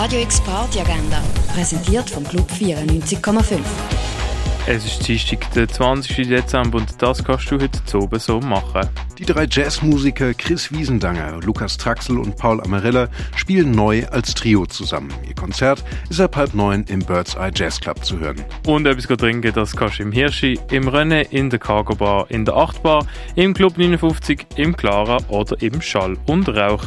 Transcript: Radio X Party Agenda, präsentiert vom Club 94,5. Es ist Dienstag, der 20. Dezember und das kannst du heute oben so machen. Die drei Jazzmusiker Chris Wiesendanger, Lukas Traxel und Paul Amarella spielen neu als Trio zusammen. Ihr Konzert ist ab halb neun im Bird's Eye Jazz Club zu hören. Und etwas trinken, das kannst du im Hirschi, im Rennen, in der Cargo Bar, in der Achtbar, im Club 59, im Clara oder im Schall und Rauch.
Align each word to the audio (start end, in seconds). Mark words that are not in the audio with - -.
Radio 0.00 0.20
X 0.20 0.40
Party 0.42 0.78
Agenda, 0.78 1.20
präsentiert 1.52 2.08
vom 2.08 2.22
Club 2.22 2.48
94,5. 2.52 3.58
Es 4.68 4.84
ist 4.84 5.08
Dienstag, 5.08 5.52
der 5.54 5.66
20. 5.66 6.28
Dezember 6.28 6.78
und 6.78 7.02
das 7.02 7.24
kannst 7.24 7.50
du 7.50 7.58
heute 7.58 7.98
oben 7.98 8.20
so 8.20 8.38
machen. 8.38 8.88
Die 9.18 9.24
drei 9.24 9.48
Jazzmusiker 9.50 10.34
Chris 10.34 10.70
Wiesendanger, 10.70 11.40
Lukas 11.42 11.76
Traxel 11.76 12.20
und 12.20 12.36
Paul 12.36 12.60
Amarella 12.60 13.08
spielen 13.34 13.72
neu 13.72 14.06
als 14.12 14.34
Trio 14.34 14.66
zusammen. 14.66 15.12
Ihr 15.26 15.34
Konzert 15.34 15.82
ist 16.08 16.20
ab 16.20 16.36
halb 16.36 16.54
neun 16.54 16.84
im 16.84 17.00
Bird's 17.00 17.34
Eye 17.34 17.50
Jazz 17.52 17.80
Club 17.80 18.04
zu 18.04 18.20
hören. 18.20 18.44
Und 18.68 18.86
etwas 18.86 19.08
trinken, 19.16 19.52
das 19.52 19.74
kannst 19.74 19.98
du 19.98 20.04
im 20.04 20.12
Hirschi, 20.12 20.60
im 20.70 20.86
Rennen, 20.86 21.26
in 21.30 21.50
der 21.50 21.58
Cargo 21.58 21.96
Bar, 21.96 22.30
in 22.30 22.44
der 22.44 22.54
Achtbar, 22.54 23.04
im 23.34 23.52
Club 23.52 23.76
59, 23.76 24.46
im 24.54 24.76
Clara 24.76 25.16
oder 25.26 25.60
im 25.60 25.82
Schall 25.82 26.16
und 26.28 26.48
Rauch. 26.48 26.86